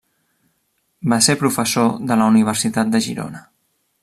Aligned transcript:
Va 1.13 1.19
ser 1.27 1.35
professor 1.43 1.93
de 2.13 2.19
la 2.23 2.31
Universitat 2.33 2.93
de 2.97 3.07
Girona. 3.11 3.45